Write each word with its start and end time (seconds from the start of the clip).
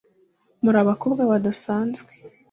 muri 0.63 0.77
abakobwa 0.83 1.21
badasanzwe 1.31 2.11